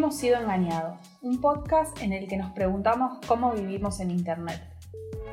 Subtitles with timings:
[0.00, 4.58] Hemos sido engañados, un podcast en el que nos preguntamos cómo vivimos en Internet.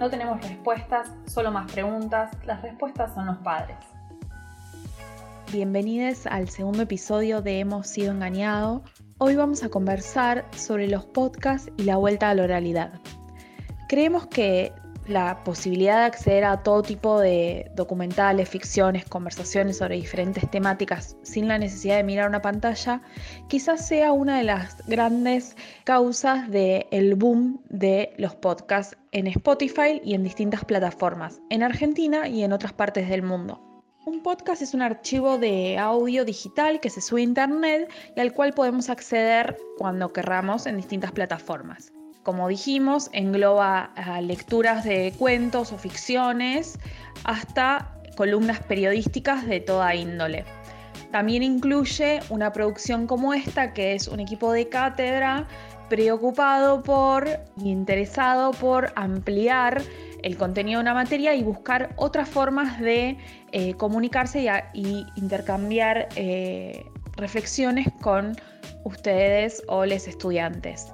[0.02, 3.78] No tenemos respuestas, solo más preguntas, las respuestas son los padres.
[5.54, 8.82] Bienvenidos al segundo episodio de Hemos sido engañados.
[9.20, 13.00] Hoy vamos a conversar sobre los podcasts y la vuelta a la oralidad.
[13.88, 14.74] Creemos que
[15.08, 21.48] la posibilidad de acceder a todo tipo de documentales, ficciones, conversaciones sobre diferentes temáticas sin
[21.48, 23.02] la necesidad de mirar una pantalla,
[23.48, 30.14] quizás sea una de las grandes causas del boom de los podcasts en Spotify y
[30.14, 33.64] en distintas plataformas, en Argentina y en otras partes del mundo.
[34.06, 38.34] Un podcast es un archivo de audio digital que se sube a internet y al
[38.34, 41.92] cual podemos acceder cuando querramos en distintas plataformas
[42.28, 46.78] como dijimos, engloba ah, lecturas de cuentos o ficciones
[47.24, 50.44] hasta columnas periodísticas de toda índole.
[51.14, 55.48] También incluye una producción como esta, que es un equipo de cátedra
[55.88, 57.30] preocupado por
[57.64, 59.82] y interesado por ampliar
[60.22, 63.18] el contenido de una materia y buscar otras formas de
[63.54, 66.84] eh, comunicarse y, intercambiar eh,
[67.16, 68.36] reflexiones con
[68.84, 70.92] ustedes o los estudiantes.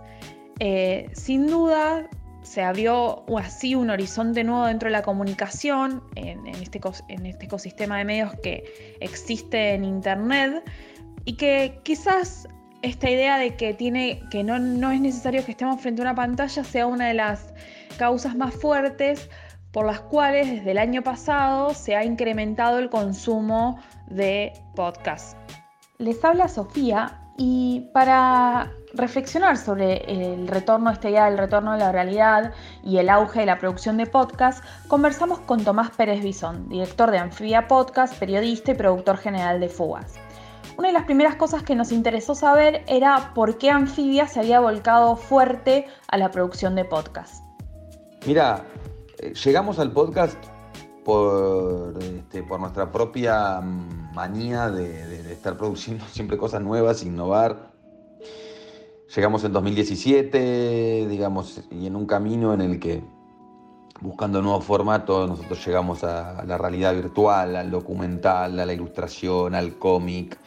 [0.60, 2.08] Eh, sin duda
[2.44, 7.98] se abrió así un horizonte nuevo dentro de la comunicación en, este, en este ecosistema
[7.98, 10.64] de medios que existe en Internet
[11.26, 12.48] y que quizás
[12.82, 16.16] esta idea de que, tiene, que no, no es necesario que estemos frente a una
[16.16, 17.54] pantalla sea una de las
[17.98, 19.30] causas más fuertes
[19.72, 25.36] por las cuales desde el año pasado se ha incrementado el consumo de podcasts.
[25.98, 31.92] Les habla Sofía y para reflexionar sobre el retorno, esta idea del retorno a la
[31.92, 37.10] realidad y el auge de la producción de podcast, conversamos con Tomás Pérez Bisón, director
[37.10, 40.16] de Anfibia Podcast, periodista y productor general de Fugas.
[40.78, 44.60] Una de las primeras cosas que nos interesó saber era por qué Anfibia se había
[44.60, 47.44] volcado fuerte a la producción de podcast.
[48.26, 48.64] Mira,
[49.20, 50.38] eh, llegamos al podcast
[51.04, 57.73] por, este, por nuestra propia manía de, estar produciendo siempre cosas nuevas, innovar.
[59.16, 63.04] Llegamos en 2017, digamos, y en un camino en el que,
[64.02, 69.78] buscando nuevos formatos, nosotros llegamos a la realidad virtual, al documental, a la ilustración, al
[69.78, 70.40] cómic.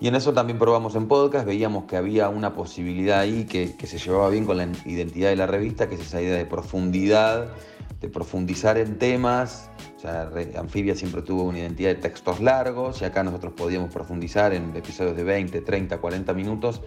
[0.00, 3.86] Y en eso también probamos en podcast, veíamos que había una posibilidad ahí que, que
[3.86, 7.52] se llevaba bien con la identidad de la revista, que es esa idea de profundidad
[8.00, 9.70] de profundizar en temas.
[9.96, 14.52] O sea, Anfibia siempre tuvo una identidad de textos largos y acá nosotros podíamos profundizar
[14.52, 16.82] en episodios de 20, 30, 40 minutos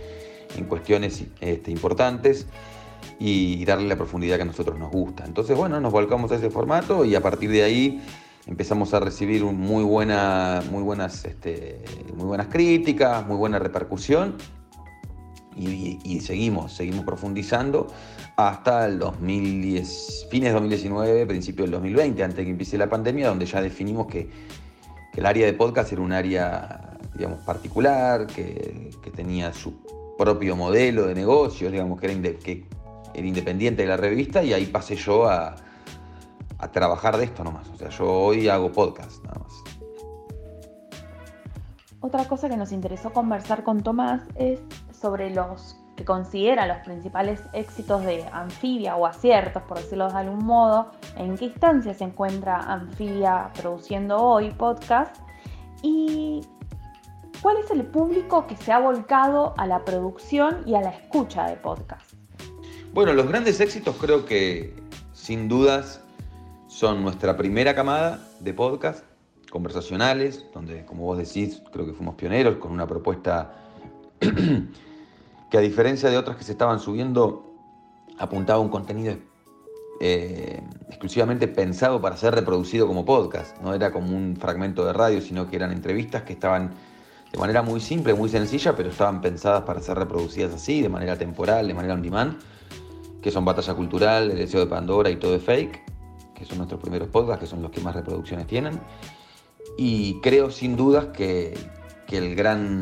[0.55, 2.47] en cuestiones este, importantes
[3.19, 5.25] y darle la profundidad que a nosotros nos gusta.
[5.25, 8.01] Entonces, bueno, nos volcamos a ese formato y a partir de ahí
[8.47, 11.83] empezamos a recibir muy, buena, muy, buenas, este,
[12.15, 14.35] muy buenas críticas, muy buena repercusión
[15.59, 17.87] y, seguimos, seguimos profundizando
[18.37, 23.27] hasta el 2010, fines de 2019, principio del 2020, antes de que empiece la pandemia,
[23.27, 24.29] donde ya definimos que,
[25.15, 29.73] el área de podcast era un área, digamos, particular, que, tenía su
[30.19, 32.65] propio modelo de negocio, digamos, que era, que
[33.13, 35.55] era independiente de la revista, y ahí pasé yo a,
[36.57, 37.69] a trabajar de esto nomás.
[37.69, 39.53] O sea, yo hoy hago podcast nada más.
[42.01, 44.59] Otra cosa que nos interesó conversar con Tomás es
[44.91, 50.45] sobre los que considera los principales éxitos de Anfibia o aciertos, por decirlo de algún
[50.45, 55.15] modo, en qué instancia se encuentra Anfibia produciendo hoy podcast
[55.81, 56.41] y
[57.41, 61.47] cuál es el público que se ha volcado a la producción y a la escucha
[61.47, 62.13] de podcast.
[62.93, 64.73] Bueno, los grandes éxitos creo que
[65.13, 66.01] sin dudas
[66.67, 69.03] son nuestra primera camada de podcast
[69.51, 73.53] conversacionales, donde como vos decís, creo que fuimos pioneros con una propuesta
[74.19, 77.45] que a diferencia de otras que se estaban subiendo,
[78.17, 79.15] apuntaba a un contenido
[80.01, 83.57] eh, exclusivamente pensado para ser reproducido como podcast.
[83.61, 86.71] No era como un fragmento de radio, sino que eran entrevistas que estaban
[87.31, 91.17] de manera muy simple, muy sencilla, pero estaban pensadas para ser reproducidas así, de manera
[91.17, 92.39] temporal, de manera on demand,
[93.21, 95.83] que son Batalla Cultural, El Deseo de Pandora y Todo de Fake,
[96.33, 98.79] que son nuestros primeros podcasts, que son los que más reproducciones tienen.
[99.77, 101.57] Y creo sin dudas que,
[102.07, 102.81] que el gran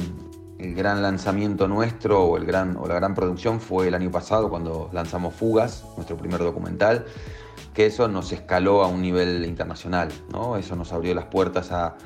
[0.60, 4.50] el gran lanzamiento nuestro o, el gran, o la gran producción fue el año pasado
[4.50, 7.06] cuando lanzamos Fugas, nuestro primer documental,
[7.74, 10.58] que eso nos escaló a un nivel internacional, ¿no?
[10.58, 11.98] Eso nos abrió las puertas a,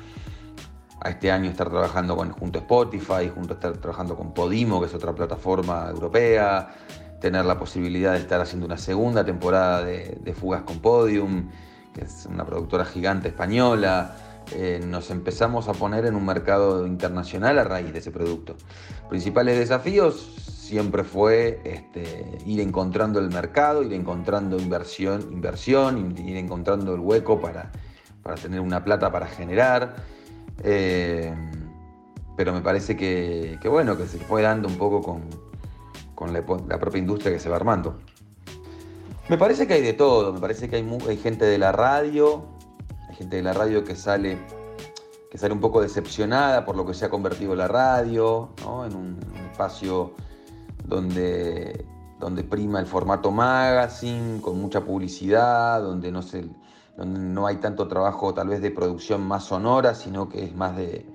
[1.04, 4.80] a este año estar trabajando con, junto a Spotify, junto a estar trabajando con Podimo,
[4.80, 6.70] que es otra plataforma europea,
[7.20, 11.50] tener la posibilidad de estar haciendo una segunda temporada de, Fugas con Podium,
[11.94, 14.16] que es una productora gigante española,
[14.52, 18.56] eh, nos empezamos a poner en un mercado internacional a raíz de ese producto.
[19.08, 20.34] Principales desafíos,
[20.72, 27.40] siempre fue este, ir encontrando el mercado, ir encontrando inversión, inversión ir encontrando el hueco
[27.40, 27.70] para,
[28.40, 29.96] tener una plata para generar.
[30.62, 31.34] Eh,
[32.36, 37.32] pero me parece que, bueno, que se fue dando un poco con, la, propia industria
[37.32, 37.98] que se va armando.
[39.28, 42.44] Me parece que hay de todo, me parece que hay, gente de la radio,
[43.08, 44.38] hay gente de la radio que sale
[45.30, 48.50] que sale un poco decepcionada por lo que se ha convertido la radio,
[48.84, 49.18] en un,
[49.50, 50.12] espacio
[50.84, 51.86] donde,
[52.20, 56.44] donde prima el formato magazine, con mucha publicidad, donde no, se,
[56.96, 60.76] donde no hay tanto trabajo tal vez de producción más sonora, sino que es más
[60.76, 61.06] de,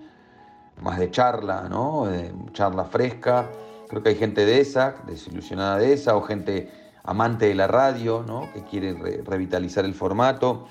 [0.82, 2.06] más de charla, ¿no?
[2.06, 3.50] de charla fresca.
[3.88, 6.70] Creo que hay gente de esa, desilusionada de esa, o gente
[7.04, 8.52] amante de la radio, ¿no?
[8.54, 8.94] que quiere
[9.24, 10.66] revitalizar el formato.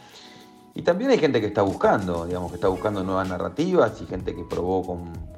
[0.75, 4.35] Y también hay gente que está buscando, digamos, que está buscando nuevas narrativas y gente
[4.35, 5.37] que probó con,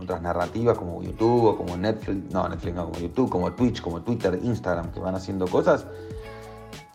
[0.00, 4.02] otras narrativas como YouTube o como Netflix, no, Netflix no, como YouTube, como Twitch, como
[4.02, 5.86] Twitter, Instagram, que van haciendo cosas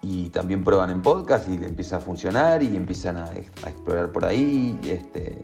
[0.01, 4.79] y también prueban en podcast y empieza a funcionar y empiezan a, explorar por ahí.
[4.83, 5.43] Este,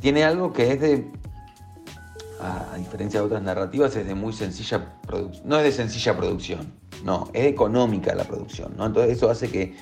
[0.00, 1.10] tiene algo que es de,
[2.40, 6.72] a, diferencia de otras narrativas, es de muy sencilla producción, no es de sencilla producción,
[7.04, 8.86] no, es económica la producción, ¿no?
[8.86, 9.74] Entonces eso hace que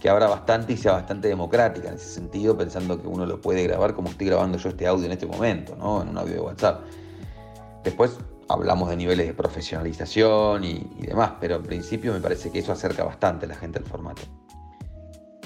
[0.00, 3.62] que abra bastante y sea bastante democrática en ese sentido, pensando que uno lo puede
[3.62, 6.02] grabar como estoy grabando yo este audio en este momento, ¿no?
[6.02, 6.80] en un audio de WhatsApp.
[7.84, 8.16] Después
[8.50, 13.04] hablamos de niveles de profesionalización y, demás, pero en principio me parece que eso acerca
[13.04, 14.22] bastante a la gente al formato.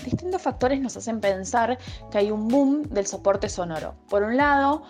[0.04, 1.78] Distintos factores nos hacen pensar
[2.10, 3.94] que hay un boom del soporte sonoro.
[4.08, 4.82] Por un lado,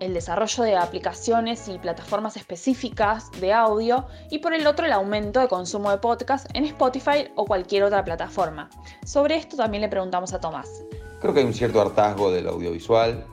[0.00, 5.40] el desarrollo de aplicaciones y plataformas específicas de audio y por el otro el aumento
[5.40, 8.68] de consumo de podcast en Spotify o cualquier otra plataforma.
[9.04, 10.68] Sobre esto también le preguntamos a Tomás.
[11.20, 13.24] Creo que hay un cierto hartazgo del audiovisual.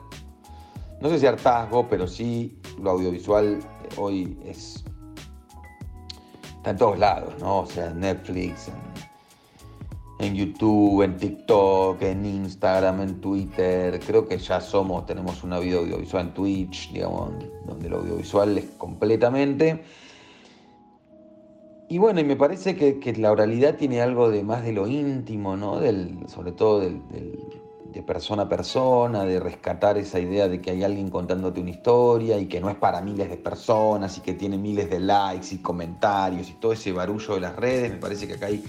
[1.00, 3.60] No sé si hartazgo, pero sí lo audiovisual
[3.96, 4.84] hoy es...
[6.56, 7.60] está en todos lados, ¿no?
[7.60, 8.70] O sea, en Netflix,
[10.18, 14.00] en YouTube, en TikTok, en Instagram, en Twitter.
[14.04, 17.32] Creo que ya somos, tenemos una vida audiovisual en Twitch, digamos,
[17.66, 19.82] donde el audiovisual es completamente.
[21.88, 25.56] Y bueno, y me parece que, la oralidad tiene algo de más de lo íntimo,
[25.56, 25.78] ¿no?
[25.80, 26.80] Del, sobre todo
[27.94, 32.38] de persona a persona, de rescatar esa idea de que hay alguien contándote una historia
[32.38, 35.58] y que no es para miles de personas y que tiene miles de likes y
[35.58, 37.92] comentarios y todo ese barullo de las redes.
[37.92, 38.64] Me parece que acá hay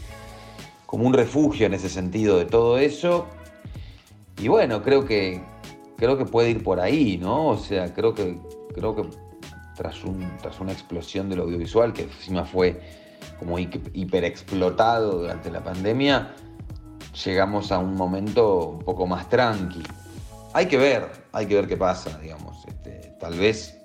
[0.85, 3.25] como un refugio en ese sentido de todo eso.
[4.39, 5.41] Y bueno, creo que,
[5.97, 7.47] creo que puede ir por ahí, ¿no?
[7.47, 8.37] O sea, creo que,
[8.75, 9.09] creo que
[9.75, 12.79] tras, un, tras una explosión del audiovisual, que encima fue
[13.39, 16.35] como hiperexplotado durante la pandemia,
[17.23, 19.83] llegamos a un momento un poco más tranqui.
[20.53, 22.65] Hay que ver, hay que ver qué pasa, digamos.
[22.65, 23.77] Este, tal vez,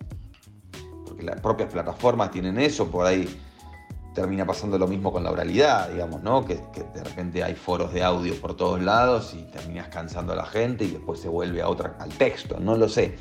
[1.06, 3.28] porque las propias plataformas tienen eso, por ahí
[4.14, 6.44] termina pasando lo mismo con la oralidad, digamos, ¿no?
[6.44, 10.46] Que, de repente hay foros de audio por todos lados y terminas cansando a la
[10.46, 13.16] gente y después se vuelve a otra, al texto, no lo sé.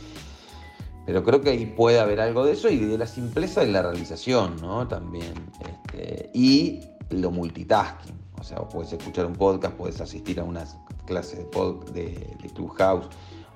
[1.06, 3.82] Pero creo que ahí puede haber algo de eso y de la simpleza de la
[3.82, 4.88] realización, ¿no?
[4.88, 5.34] También.
[5.60, 8.19] Este, y lo multitasking.
[8.39, 10.63] O sea, puedes escuchar un podcast, puedes asistir a una
[11.05, 13.08] clase de, de, de Clubhouse,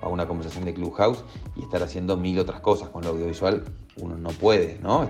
[0.02, 1.24] a una conversación de Clubhouse
[1.56, 2.90] y estar haciendo mil otras cosas.
[2.90, 3.64] Con lo audiovisual
[3.96, 5.08] uno no puede, ¿no?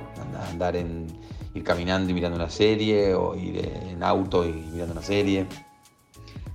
[0.50, 1.06] Andar en
[1.54, 5.46] ir caminando y mirando una serie o ir en auto y mirando una serie.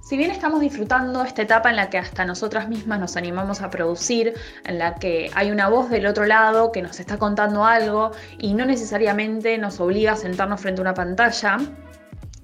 [0.02, 3.70] Si bien estamos disfrutando esta etapa en la que hasta nosotras mismas nos animamos a
[3.70, 4.34] producir,
[4.66, 8.10] en la que hay una voz del otro lado que nos está contando algo
[8.40, 11.58] y no necesariamente nos obliga a sentarnos frente a una pantalla,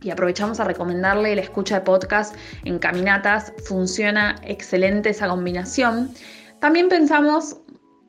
[0.02, 6.12] y aprovechamos a recomendarle la escucha de podcast en caminatas, funciona excelente esa combinación.
[6.60, 7.58] También pensamos,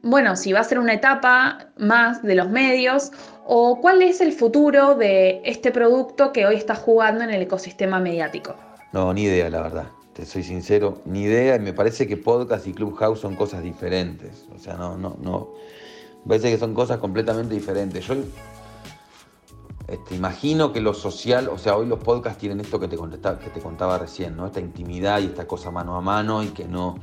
[0.02, 3.12] bueno, si va a ser una etapa más de los medios
[3.48, 8.00] ¿O cuál es el futuro de este producto que hoy está jugando en el ecosistema
[8.00, 8.56] mediático?
[8.92, 9.86] No, ni idea, la verdad.
[10.14, 11.54] Te soy sincero, ni idea.
[11.54, 14.46] Y me parece que podcast y Clubhouse son cosas diferentes.
[14.52, 15.52] O sea, no, no, no.
[16.24, 18.04] Me parece que son cosas completamente diferentes.
[18.04, 18.16] Yo
[19.88, 23.50] este, imagino que lo social, o sea, hoy los podcasts tienen esto que te, que
[23.50, 24.46] te contaba recién, ¿no?
[24.46, 26.96] Esta intimidad y esta cosa mano a mano y que no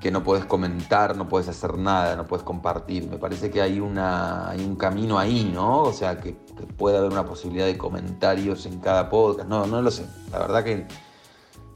[0.00, 3.06] que no puedes comentar, no puedes hacer nada, no puedes compartir.
[3.08, 5.82] Me parece que hay, una, hay un camino ahí, ¿no?
[5.82, 6.32] O sea, que,
[6.78, 9.46] puede haber una posibilidad de comentarios en cada podcast.
[9.46, 10.06] No, no lo sé.
[10.32, 10.86] La verdad que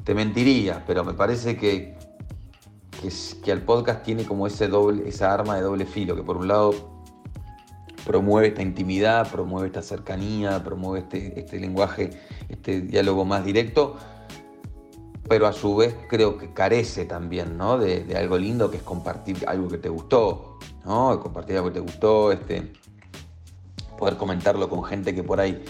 [0.05, 1.99] te mentiría, pero me parece que,
[3.03, 6.39] que, que el podcast tiene como ese doble, esa arma de doble filo, que por
[6.39, 6.94] un lado
[8.05, 12.11] promueve esta intimidad, promueve esta cercanía, promueve este, este lenguaje,
[12.49, 13.97] este diálogo más directo,
[15.29, 17.79] pero a su vez creo que carece también ¿no?
[17.79, 20.59] de, algo lindo que es compartir algo que te gustó.
[20.85, 21.19] ¿no?
[21.21, 22.73] Compartir algo que te gustó, este,
[23.99, 25.65] poder comentarlo con gente que por ahí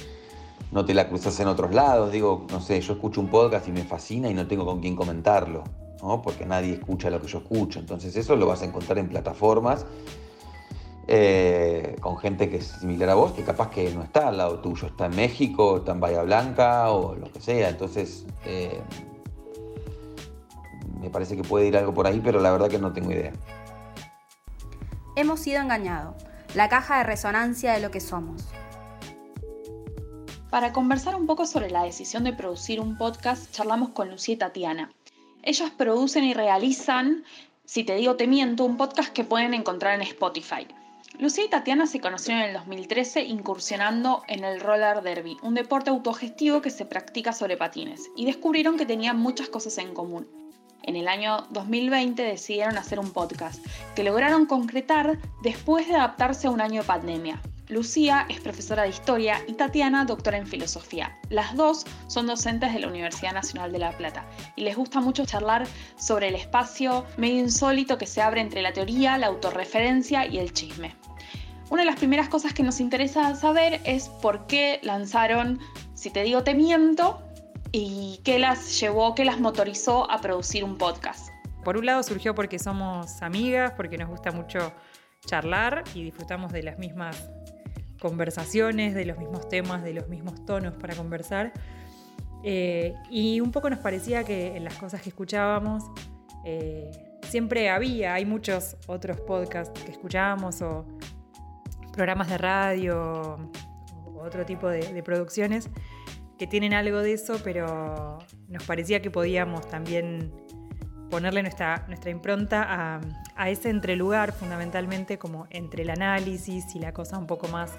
[0.72, 2.10] no te la cruzas en otros lados.
[2.10, 4.96] Digo, no sé, yo escucho un podcast y me fascina y no tengo con quién
[4.96, 5.62] comentarlo,
[6.02, 6.20] ¿no?
[6.20, 7.78] Porque nadie escucha lo que yo escucho.
[7.78, 9.86] Entonces eso lo vas a encontrar en plataformas
[11.06, 14.60] eh, con gente que es similar a vos, que capaz que no está al lado
[14.60, 17.68] tuyo, está en México, está en Bahía Blanca o lo que sea.
[17.68, 18.82] Entonces, eh,
[21.00, 23.32] me parece que puede ir algo por ahí, pero la verdad que no tengo idea.
[25.16, 26.14] Hemos sido engañados,
[26.54, 28.42] la caja de resonancia de lo que somos.
[30.50, 34.38] Para conversar un poco sobre la decisión de producir un podcast, charlamos con Lucía y
[34.38, 34.92] Tatiana.
[35.42, 37.24] Ellas producen y realizan,
[37.64, 40.66] si te digo te miento, un podcast que pueden encontrar en Spotify.
[41.20, 45.90] Lucía y Tatiana se conocieron en el 2013 incursionando en el roller derby, un deporte
[45.90, 50.26] autogestivo que se practica sobre patines, y descubrieron que tenían muchas cosas en común.
[50.82, 56.50] En el año 2020 decidieron hacer un podcast, que lograron concretar después de adaptarse a
[56.50, 57.40] un año de pandemia.
[57.68, 61.18] Lucía es profesora de historia y Tatiana doctora en filosofía.
[61.30, 65.24] Las dos son docentes de la Universidad Nacional de La Plata y les gusta mucho
[65.24, 65.66] charlar
[65.96, 70.52] sobre el espacio medio insólito que se abre entre la teoría, la autorreferencia y el
[70.52, 70.94] chisme.
[71.74, 75.58] Una de las primeras cosas que nos interesa saber es por qué lanzaron
[75.94, 77.20] Si te digo te miento
[77.72, 81.30] y qué las llevó, qué las motorizó a producir un podcast.
[81.64, 84.72] Por un lado surgió porque somos amigas, porque nos gusta mucho
[85.26, 87.28] charlar y disfrutamos de las mismas
[88.00, 91.52] conversaciones, de los mismos temas, de los mismos tonos para conversar.
[92.44, 95.82] Eh, y un poco nos parecía que en las cosas que escuchábamos
[96.44, 96.88] eh,
[97.28, 100.86] siempre había, hay muchos otros podcasts que escuchábamos o
[101.94, 103.38] programas de radio
[104.06, 105.70] o otro tipo de, producciones
[106.38, 110.32] que tienen algo de eso, pero nos parecía que podíamos también
[111.10, 113.00] ponerle nuestra, nuestra impronta a,
[113.36, 117.72] a ese entrelugar fundamentalmente como entre el análisis y la cosa un poco más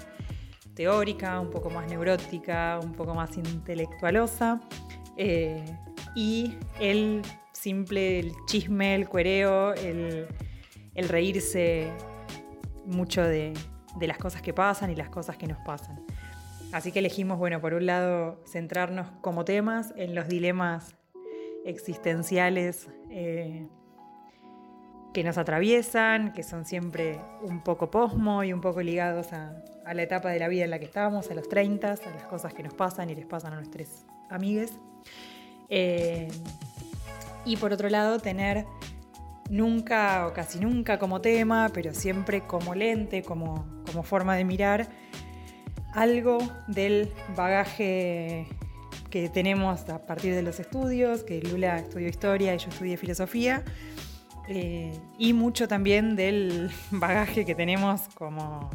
[0.76, 4.60] teórica, un poco más neurótica, un poco más intelectualosa.
[5.16, 5.64] Eh,
[6.14, 10.28] y el simple el chisme, el cuereo, el,
[11.08, 11.90] reírse
[12.84, 13.52] mucho de,
[13.98, 16.04] de, las cosas que pasan y las cosas que nos pasan.
[16.72, 20.96] Así que elegimos, bueno, por un lado, centrarnos como temas en los dilemas
[21.64, 23.66] existenciales eh,
[25.14, 29.56] que nos atraviesan, que son siempre un poco posmo y un poco ligados a,
[29.92, 32.52] la etapa de la vida en la que estamos, a los 30, a las cosas
[32.52, 34.72] que nos pasan y les pasan a nuestros amigues.
[35.68, 36.28] Eh,
[37.44, 38.66] y por otro lado, tener
[39.48, 44.88] nunca o casi nunca como tema, pero siempre como lente, como, como forma de mirar,
[45.94, 48.46] algo del bagaje
[49.10, 53.64] que tenemos a partir de los estudios, que Lula estudió historia y yo estudié filosofía,
[54.48, 58.70] eh, y mucho también del bagaje que tenemos como,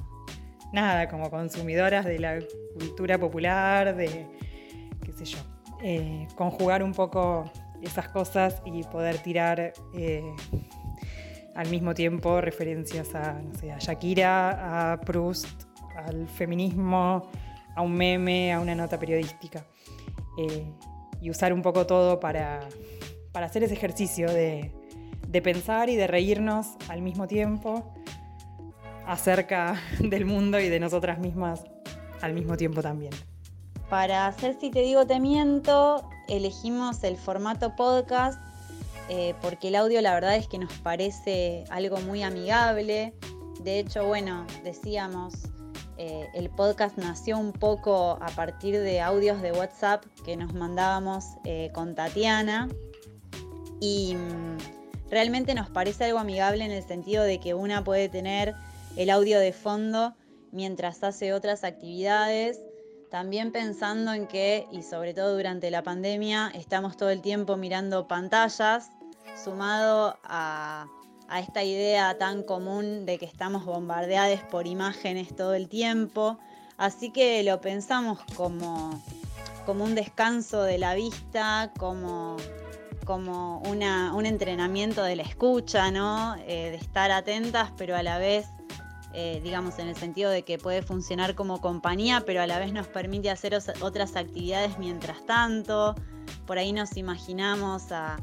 [0.74, 2.40] nada, como consumidoras de la
[2.74, 4.28] cultura popular, de,
[5.06, 5.38] qué sé yo,
[5.84, 7.52] eh, conjugar un poco
[7.82, 10.24] esas cosas y poder tirar eh,
[11.56, 15.64] al mismo tiempo referencias a, no sé, a Shakira, a Proust,
[15.96, 17.30] al feminismo,
[17.76, 19.66] a un meme, a una nota periodística.
[21.22, 22.62] y usar un poco todo para,
[23.32, 24.72] para hacer ese ejercicio de,
[25.28, 27.94] de pensar y de reírnos al mismo tiempo
[29.06, 31.64] acerca del mundo y de nosotras mismas
[32.22, 33.14] al mismo tiempo también.
[33.90, 38.40] Para hacer Si te digo te miento, elegimos el formato podcast
[39.14, 43.14] eh, porque el audio la verdad es que nos parece algo muy amigable.
[43.60, 45.34] De hecho, bueno, decíamos,
[45.98, 51.26] eh, el podcast nació un poco a partir de audios de WhatsApp que nos mandábamos
[51.44, 52.70] eh, con Tatiana.
[53.82, 58.56] Y mm, realmente nos parece algo amigable en el sentido de que una puede tener
[58.96, 60.16] el audio de fondo
[60.54, 62.62] mientras hace otras actividades,
[63.10, 68.08] también pensando en que, y sobre todo durante la pandemia, estamos todo el tiempo mirando
[68.08, 68.90] pantallas,
[69.44, 70.88] sumado a,
[71.40, 76.38] esta idea tan común de que estamos bombardeados por imágenes todo el tiempo.
[76.78, 79.02] Así que lo pensamos como,
[79.68, 82.36] un descanso de la vista, como
[83.08, 85.88] un entrenamiento de la escucha.
[86.48, 88.48] Eh, de estar atentas, pero a la vez,
[89.14, 92.74] eh, digamos, en el sentido de que puede funcionar como compañía, pero a la vez
[92.74, 95.96] nos permite hacer otras actividades mientras tanto.
[96.46, 98.18] Por ahí nos imaginamos a,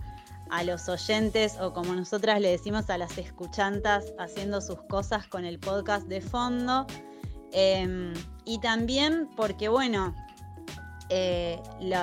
[0.65, 5.59] los oyentes o como nosotras le decimos a las escuchantas haciendo sus cosas con el
[5.59, 6.87] podcast de fondo.
[7.53, 8.13] Em,
[8.45, 10.15] y también porque, bueno,
[11.11, 11.61] eh,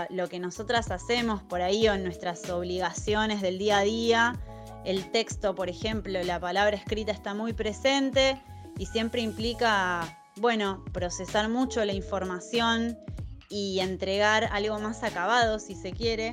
[0.10, 4.40] lo, que nosotras hacemos por ahí o en nuestras obligaciones del día a día
[4.84, 8.42] el texto, por ejemplo, la palabra escrita está muy presente
[8.78, 12.98] y siempre implica, bueno, procesar mucho la información
[13.50, 16.32] y entregar algo más acabado, si se quiere,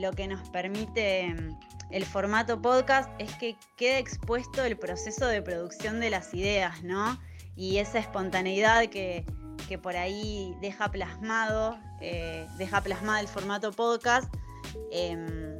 [0.00, 5.42] lo que nos permite mm, el formato podcast es que quede expuesto el proceso de
[5.42, 7.20] producción de las ideas, ¿no?
[7.54, 9.26] Y esa espontaneidad que,
[9.82, 14.32] por ahí deja plasmado, eh, deja plasmada el formato podcast.
[14.90, 15.58] Em,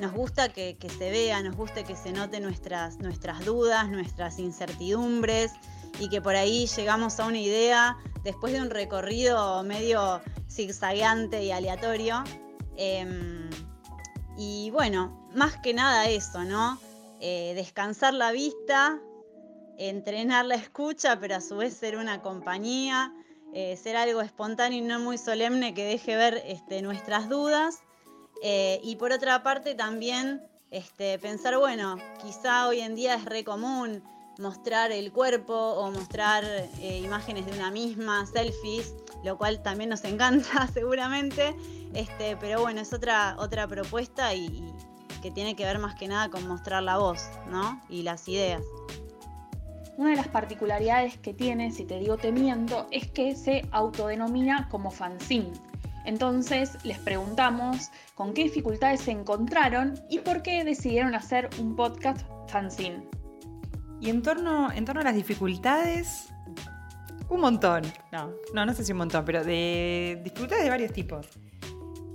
[0.00, 5.52] nos gusta que, se vea, nos gusta que se noten nuestras, nuestras dudas, nuestras incertidumbres
[5.98, 11.52] y que por ahí llegamos a una idea después de un recorrido medio zigzagueante y
[11.52, 12.24] aleatorio.
[12.76, 13.50] Em,
[14.36, 16.78] y bueno, más que nada eso, ¿no?
[17.20, 19.00] Eh, descansar la vista,
[19.78, 23.14] entrenar la escucha, pero a su vez ser una compañía,
[23.54, 27.80] eh, ser algo espontáneo y no muy solemne que deje ver este, nuestras dudas.
[28.42, 33.44] Eh, y por otra parte también este, pensar, bueno, quizá hoy en día es re
[33.44, 34.02] común
[34.38, 36.42] mostrar el cuerpo o mostrar
[36.80, 41.54] imágenes de una misma, selfies, lo cual también nos encanta seguramente,
[41.94, 44.72] este, pero bueno, es otra, otra propuesta y,
[45.22, 47.80] que tiene que ver más que nada con mostrar la voz, ¿no?
[47.88, 48.62] Y las ideas.
[49.96, 54.68] Una de las particularidades que tiene, si te digo te miento, es que se autodenomina
[54.68, 55.52] como fanzine.
[56.04, 62.26] Entonces les preguntamos con qué dificultades se encontraron y por qué decidieron hacer un podcast
[62.48, 63.06] fanzine.
[64.00, 66.32] Y en torno, en torno a las dificultades,
[67.28, 67.84] un montón.
[68.10, 71.28] No, no, no sé si un montón, pero de dificultades de varios tipos.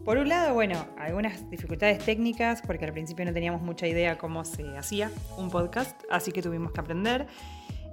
[0.07, 4.45] Por un lado, bueno, algunas dificultades técnicas, porque al principio no teníamos mucha idea cómo
[4.45, 7.27] se hacía un podcast, así que tuvimos que aprender.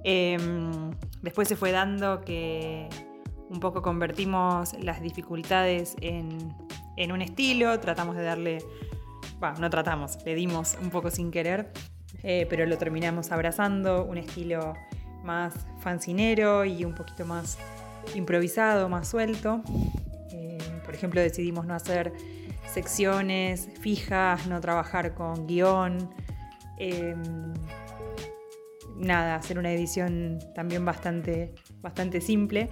[0.04, 0.92] Em,
[1.23, 2.88] después se fue dando que
[3.50, 6.54] un poco convertimos las dificultades en,
[7.11, 8.59] un estilo, tratamos de darle,
[9.40, 11.72] bueno, no tratamos, le dimos un poco sin querer,
[12.22, 14.74] eh, pero lo terminamos abrazando, un estilo
[15.24, 17.59] más fancinero y un poquito más
[18.14, 19.64] improvisado, más suelto.
[20.85, 22.12] Por ejemplo, decidimos no hacer
[22.73, 26.11] secciones fijas, no trabajar con guion.
[26.79, 27.53] Em,
[28.97, 32.68] nada, hacer una edición también bastante, bastante simple.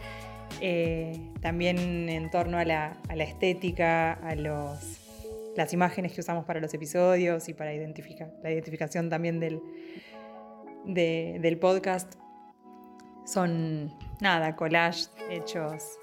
[0.61, 5.01] Eh, también en torno a la, estética, a los,
[5.57, 9.61] las imágenes que usamos para los episodios y para identificar, la identificación también del,
[10.85, 12.15] del podcast.
[13.25, 15.99] Son, nada, collage hechos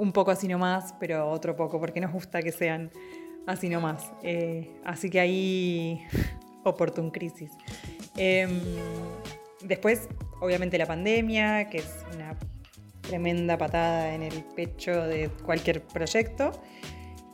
[0.00, 2.90] un poco así nomás, pero otro poco, porque nos gusta que sean
[3.46, 4.10] así nomás.
[4.22, 6.02] Eh, así que ahí,
[6.64, 7.52] oportun crisis.
[8.16, 8.60] Em,
[9.62, 10.08] después,
[10.40, 12.34] obviamente, la pandemia, que es una
[13.02, 16.52] tremenda patada en el pecho de cualquier proyecto.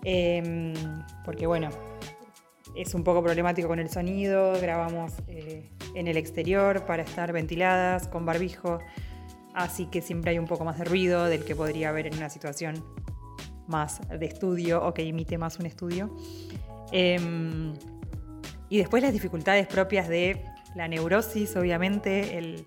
[0.03, 0.75] Em,
[1.25, 1.71] porque, bueno,
[2.75, 8.09] es un poco problemático con el sonido, grabamos eh, en el exterior para estar ventiladas,
[8.09, 8.81] con barbijo
[9.57, 12.29] así que siempre hay un poco más de ruido del que podría haber en una
[12.29, 12.85] situación
[13.67, 16.15] más de estudio o que imite más un estudio.
[16.93, 17.73] Em,
[18.69, 22.67] y después las dificultades propias de la neurosis, obviamente, el,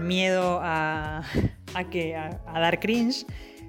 [0.00, 1.22] miedo a,
[1.90, 3.24] que, a, dar cringe.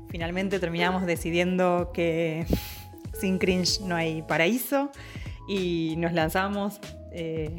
[0.09, 2.47] Finalmente terminamos decidiendo que
[3.13, 4.91] sin cringe no hay paraíso
[5.47, 6.79] y nos lanzamos
[7.11, 7.57] eh,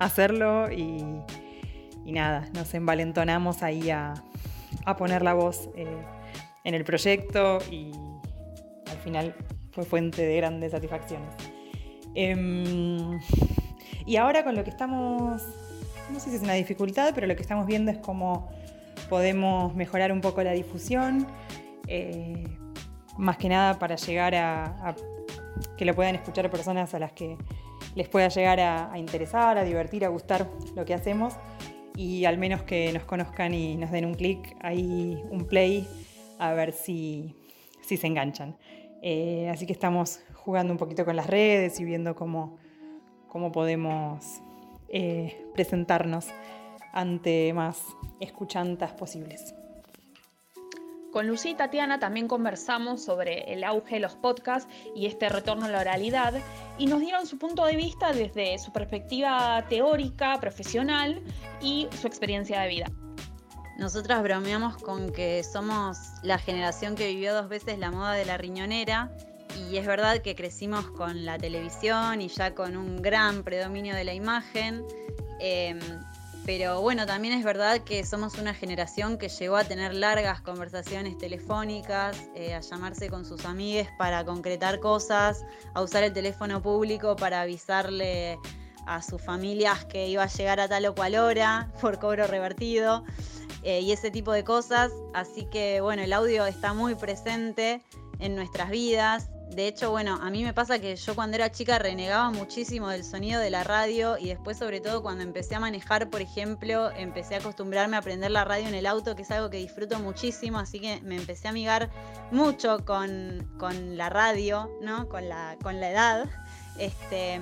[0.00, 1.04] a hacerlo y
[2.06, 4.14] y nada, nos envalentonamos ahí a,
[4.96, 5.86] poner la voz eh,
[6.62, 7.90] en el proyecto y
[8.88, 9.34] al final
[9.72, 11.34] fue fuente de grandes satisfacciones.
[12.14, 13.18] Em,
[14.06, 15.42] y ahora con lo que estamos,
[16.12, 18.48] no sé si es una dificultad, pero lo que estamos viendo es cómo
[19.08, 21.26] podemos mejorar un poco la difusión,
[21.88, 22.44] eh,
[23.18, 24.94] más que nada para llegar a,
[25.76, 27.36] que lo puedan escuchar personas a las que
[27.96, 31.34] les pueda llegar a interesar, a divertir, a gustar lo que hacemos
[31.96, 35.86] y al menos que nos conozcan y nos den un clic, ahí un play,
[36.38, 37.34] a ver si,
[37.80, 38.56] se enganchan.
[39.02, 42.58] Eh, así que estamos jugando un poquito con las redes y viendo cómo,
[43.28, 44.24] cómo podemos
[44.88, 46.28] eh, presentarnos
[46.92, 47.82] ante más
[48.20, 49.54] escuchantas posibles.
[51.16, 55.64] Con Lucía y Tatiana también conversamos sobre el auge de los podcasts y este retorno
[55.64, 56.34] a la oralidad
[56.76, 61.22] y nos dieron su punto de vista desde su perspectiva teórica, profesional
[61.62, 62.92] y su experiencia de vida.
[63.78, 68.36] Nosotras bromeamos con que somos la generación que vivió dos veces la moda de la
[68.36, 69.10] riñonera
[69.70, 74.04] y es verdad que crecimos con la televisión y ya con un gran predominio de
[74.04, 74.84] la imagen.
[75.40, 75.80] Em,
[76.46, 81.18] pero bueno, también es verdad que somos una generación que llegó a tener largas conversaciones
[81.18, 87.16] telefónicas, eh, a llamarse con sus amigues para concretar cosas, a usar el teléfono público
[87.16, 88.38] para avisarle
[88.86, 93.02] a sus familias que iba a llegar a tal o cual hora por cobro revertido
[93.64, 94.92] eh, y ese tipo de cosas.
[95.14, 97.82] Así que bueno, el audio está muy presente
[98.20, 99.30] en nuestras vidas.
[99.50, 103.04] De hecho, bueno, a mí me pasa que yo cuando era chica renegaba muchísimo del
[103.04, 107.36] sonido de la radio y después sobre todo cuando empecé a manejar, por ejemplo, empecé
[107.36, 110.58] a acostumbrarme a aprender la radio en el auto, que es algo que disfruto muchísimo,
[110.58, 111.90] así que me empecé a amigar
[112.32, 115.08] mucho con, la radio, ¿no?
[115.08, 116.28] Con la, con la edad.
[116.78, 117.40] Este,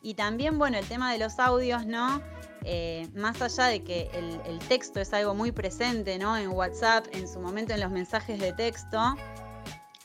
[0.00, 2.22] y también, bueno, el tema de los audios, ¿no?
[2.64, 6.36] Eh, más allá de que el, texto es algo muy presente, ¿no?
[6.36, 8.98] En WhatsApp, en su momento en los mensajes de texto.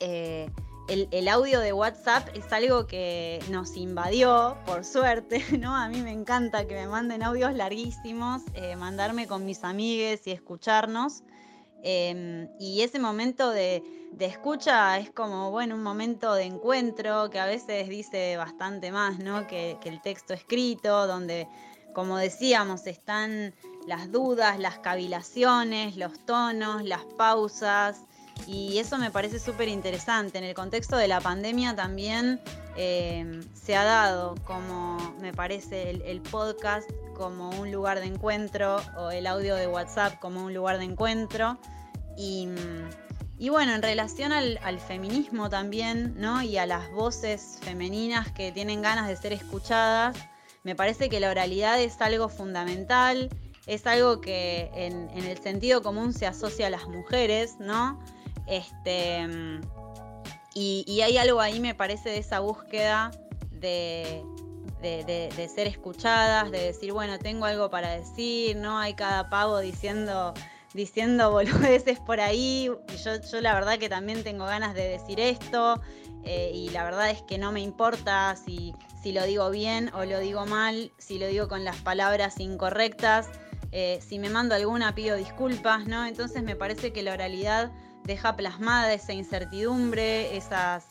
[0.00, 0.50] Eh,
[0.88, 5.76] el, audio de WhatsApp es algo que nos invadió, por suerte, ¿no?
[5.76, 10.30] A mí me encanta que me manden audios larguísimos, eh, mandarme con mis amigues y
[10.30, 11.22] escucharnos.
[11.82, 13.82] Em, y ese momento de,
[14.18, 19.46] escucha es como, bueno, un momento de encuentro que a veces dice bastante más, ¿no?
[19.46, 21.46] Que el texto escrito, donde,
[21.94, 23.54] como decíamos, están
[23.86, 28.04] las dudas, las cavilaciones, los tonos, las pausas,
[28.46, 30.38] y eso me parece súper interesante.
[30.38, 32.40] En el contexto de la pandemia también
[32.76, 39.10] eh, se ha dado como, me parece, el, podcast como un lugar de encuentro o
[39.10, 41.58] el audio de WhatsApp como un lugar de encuentro.
[42.16, 42.48] Y,
[43.48, 46.42] bueno, en relación al, feminismo también, ¿no?
[46.42, 50.16] Y a las voces femeninas que tienen ganas de ser escuchadas,
[50.62, 53.28] me parece que la oralidad es algo fundamental,
[53.66, 57.98] es algo que en, en el sentido común se asocia a las mujeres, ¿no?
[58.48, 59.28] Este,
[60.54, 63.10] y, hay algo ahí, me parece, de esa búsqueda
[63.50, 64.24] de,
[65.54, 68.78] ser escuchadas, de decir, bueno, tengo algo para decir, ¿no?
[68.78, 70.34] Hay cada pavo diciendo,
[70.74, 72.70] diciendo boludeces por ahí.
[72.92, 75.80] Y yo, yo la verdad que también tengo ganas de decir esto.
[76.24, 80.04] Eh, y la verdad es que no me importa si, si lo digo bien o
[80.04, 83.28] lo digo mal, si lo digo con las palabras incorrectas.
[83.70, 86.06] Eh, si me mando alguna pido disculpas, ¿no?
[86.06, 87.70] Entonces me parece que la oralidad
[88.08, 90.86] deja plasmada esa incertidumbre, esas,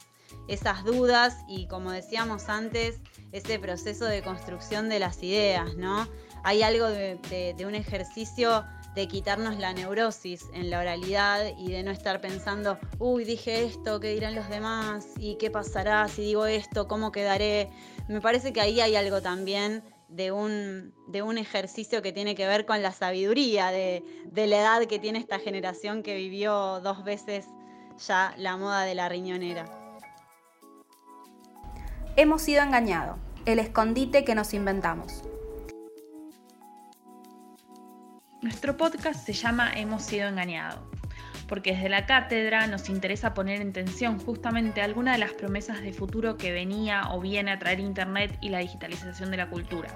[0.48, 3.02] esas dudas y como decíamos antes,
[3.32, 6.08] ese proceso de construcción de las ideas, ¿no?
[6.44, 11.90] Hay algo de, un ejercicio de quitarnos la neurosis en la oralidad y de no
[11.90, 15.08] estar pensando, uy, dije esto, ¿qué dirán los demás?
[15.18, 16.88] ¿Y qué pasará si digo esto?
[16.88, 17.72] ¿Cómo quedaré?
[18.08, 22.48] Me parece que ahí hay algo también de un, de un ejercicio que tiene que
[22.48, 27.04] ver con la sabiduría de, de, la edad que tiene esta generación que vivió dos
[27.04, 27.48] veces
[28.08, 29.66] ya la moda de la riñonera.
[32.16, 35.24] Hemos sido engañados, el escondite que nos inventamos.
[38.42, 40.97] Nuestro podcast se llama Hemos sido engañados
[41.48, 45.94] porque desde la cátedra nos interesa poner en tensión justamente alguna de las promesas de
[45.94, 49.90] futuro que venía o viene a traer Internet y la digitalización de la cultura.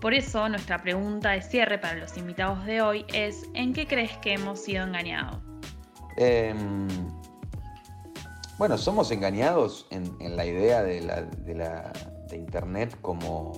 [0.00, 4.16] Por eso, nuestra pregunta de cierre para los invitados de hoy es, ¿en qué crees
[4.18, 5.38] que hemos sido engañados?
[6.16, 6.88] Em,
[8.56, 11.00] bueno, somos engañados en, la idea de,
[12.32, 13.52] Internet como,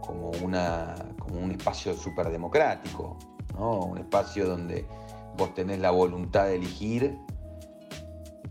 [0.00, 3.18] como, como un espacio súper democrático,
[3.54, 3.80] ¿no?
[3.80, 4.86] un espacio donde
[5.36, 7.18] vos tenés la voluntad de elegir,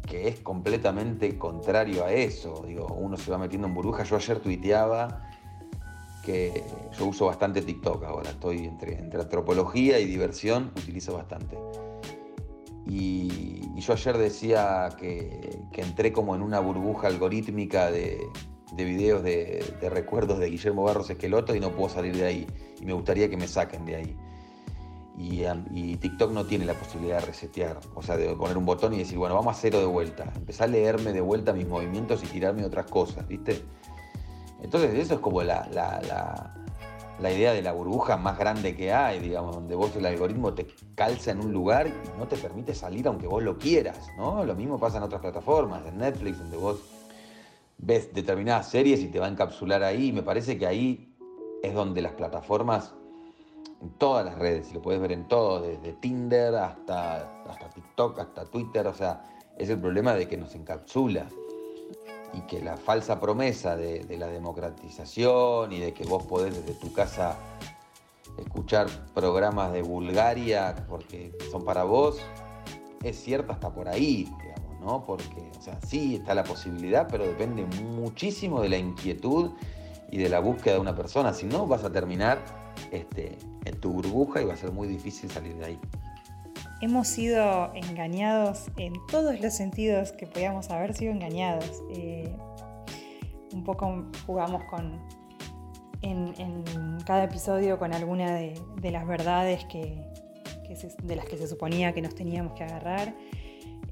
[0.07, 2.63] que es completamente contrario a eso.
[2.67, 4.09] Digo, uno se va metiendo en burbujas.
[4.09, 5.21] Yo ayer tuiteaba
[6.23, 6.63] que
[6.97, 11.57] yo uso bastante TikTok ahora, estoy entre, entre antropología y diversión, utilizo bastante.
[12.87, 18.19] Y, yo ayer decía que, entré como en una burbuja algorítmica de,
[18.75, 22.47] videos de, de, recuerdos de Guillermo Barros Esqueloto y no puedo salir de ahí.
[22.81, 24.17] Y me gustaría que me saquen de ahí.
[25.17, 28.97] Y, TikTok no tiene la posibilidad de resetear, o sea, de poner un botón y
[28.97, 30.31] decir, bueno, vamos a cero de vuelta.
[30.35, 33.63] Empezar a leerme de vuelta mis movimientos y tirarme otras cosas, ¿viste?
[34.61, 39.55] Entonces, eso es como la, la, idea de la burbuja más grande que hay, digamos,
[39.55, 43.27] donde vos el algoritmo te calza en un lugar y no te permite salir aunque
[43.27, 44.43] vos lo quieras, ¿no?
[44.43, 46.79] Lo mismo pasa en otras plataformas, en Netflix, donde vos
[47.77, 50.11] ves determinadas series y te va a encapsular ahí.
[50.11, 51.15] Me parece que ahí
[51.63, 52.93] es donde las plataformas
[53.81, 58.19] en todas las redes, y lo puedes ver en todo, desde Tinder hasta, hasta TikTok,
[58.19, 59.23] hasta Twitter, o sea,
[59.57, 61.27] es el problema de que nos encapsula
[62.33, 66.91] y que la falsa promesa de, la democratización y de que vos podés desde tu
[66.91, 67.37] casa
[68.37, 72.19] escuchar programas de Bulgaria porque son para vos,
[73.03, 75.05] es cierta hasta por ahí, digamos, ¿no?
[75.05, 79.51] Porque, o sea, sí está la posibilidad, pero depende muchísimo de la inquietud
[80.11, 83.91] y de la búsqueda de una persona, si no vas a terminar este, en tu
[83.91, 85.79] burbuja y va a ser muy difícil salir de ahí.
[86.81, 91.83] Hemos sido engañados en todos los sentidos que podíamos haber sido engañados.
[91.89, 92.35] Eh,
[93.53, 94.99] un poco jugamos con
[96.01, 100.03] en, cada episodio con alguna de, las verdades que,
[101.03, 103.13] de las que se suponía que nos teníamos que agarrar.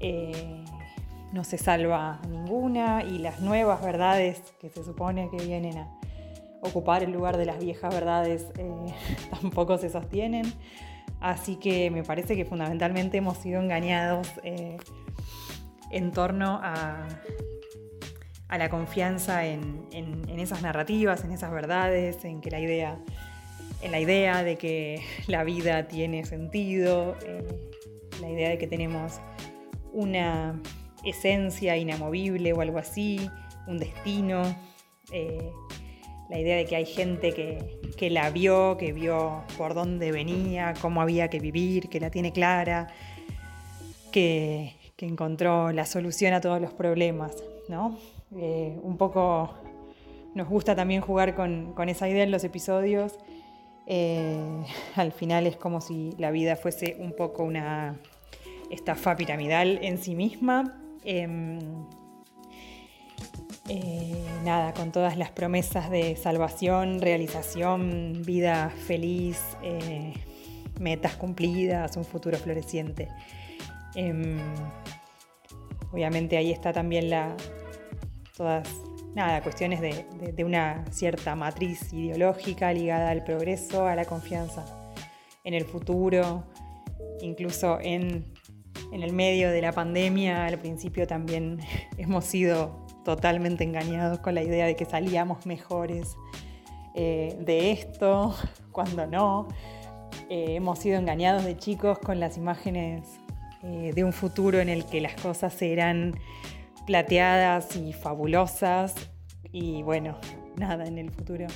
[0.00, 0.64] Eh,
[1.32, 5.88] no se salva ninguna y las nuevas verdades que se supone que vienen a
[6.64, 8.94] ocupar el lugar de las viejas verdades eh,
[9.40, 10.52] tampoco se sostienen.
[11.20, 14.76] Así que me parece que fundamentalmente hemos sido engañados eh,
[15.90, 17.06] en torno a,
[18.50, 19.88] la confianza en,
[20.38, 22.98] esas narrativas, en esas verdades, en que la idea,
[23.90, 27.42] la idea de que la vida tiene sentido, eh,
[28.20, 29.20] la idea de que tenemos
[29.92, 30.60] una
[31.04, 33.30] esencia inamovible o algo así,
[33.66, 34.42] un destino,
[35.12, 35.52] eh,
[36.28, 41.00] la idea de que hay gente que, la vio, que vio por dónde venía, cómo
[41.00, 42.88] había que vivir, que la tiene clara,
[44.12, 47.98] que, que encontró la solución a todos los problemas, ¿no?
[48.36, 49.54] Eh, un poco
[50.34, 53.18] nos gusta también jugar con, esa idea en los episodios.
[53.86, 54.64] Eh,
[54.96, 57.96] al final es como si la vida fuese un poco una
[58.70, 60.80] estafa piramidal en sí misma.
[61.04, 61.58] Em,
[63.68, 69.40] eh, nada, con todas las promesas de salvación, realización, vida feliz,
[70.78, 73.08] metas cumplidas, un futuro floreciente.
[73.94, 74.38] Em,
[75.92, 77.36] obviamente ahí está también la,
[78.36, 78.68] todas,
[79.14, 84.64] nada, cuestiones de, una cierta matriz ideológica ligada al progreso, a la confianza
[85.44, 86.44] en el futuro,
[87.20, 88.24] incluso en,
[88.92, 91.60] el medio de la pandemia, al principio también
[91.98, 96.16] hemos sido totalmente engañados con la idea de que salíamos mejores
[96.94, 98.34] eh, de esto,
[98.72, 99.48] cuando no.
[100.30, 103.20] Eh, hemos sido engañados de chicos con las imágenes
[103.62, 106.14] eh, de un futuro en el que las cosas serán
[106.86, 108.94] plateadas y fabulosas.
[109.52, 110.18] Y bueno,
[110.56, 111.46] nada en el futuro.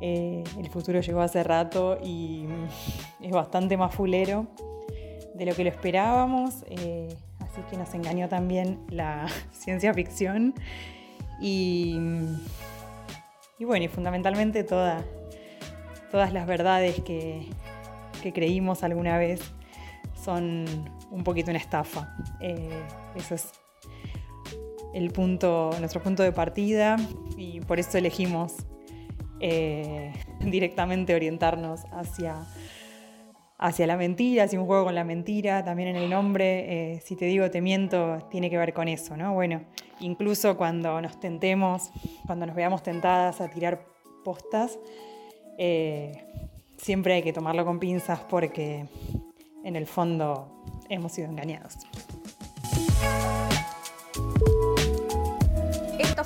[0.00, 2.46] El futuro llegó hace rato y
[3.20, 4.48] es bastante más fulero
[5.34, 6.64] de lo que lo esperábamos.
[6.68, 10.54] Eh, así que nos engañó también la ciencia ficción.
[11.40, 11.98] Y,
[13.58, 15.04] y bueno, y fundamentalmente todas
[16.12, 17.48] las verdades que,
[18.32, 19.42] creímos alguna vez
[20.14, 20.64] son
[21.10, 22.16] un poquito una estafa.
[22.40, 22.82] Eh,
[23.16, 23.52] eso es
[24.94, 26.96] el punto, nuestro punto de partida
[27.36, 28.54] y por eso elegimos
[29.40, 32.36] eh, directamente orientarnos hacia,
[33.58, 37.16] hacia la mentira, hacia un juego con la mentira, también en el nombre, eh, si
[37.16, 39.32] te digo te miento, tiene que ver con eso, ¿no?
[39.34, 39.62] Bueno,
[40.00, 41.90] incluso cuando nos tentemos,
[42.26, 43.86] cuando nos veamos tentadas a tirar
[44.24, 44.78] postas,
[45.58, 46.24] eh,
[46.76, 48.86] siempre hay que tomarlo con pinzas porque
[49.64, 51.76] en el fondo hemos sido engañados.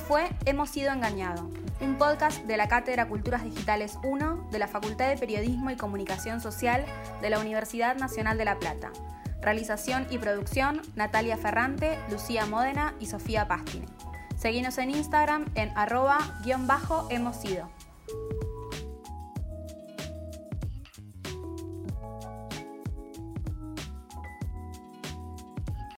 [0.08, 1.44] fue Hemos sido engañados,
[1.80, 6.40] un podcast de la Cátedra Culturas Digitales 1 de la Facultad de Periodismo y Comunicación
[6.40, 6.84] Social
[7.22, 8.90] de la Universidad Nacional de La Plata.
[9.40, 13.86] Realización y producción Natalia Ferrante, Lucía Módena y Sofía Pastine.
[14.36, 17.68] Seguinos en Instagram en arroba guion bajo hemos sido.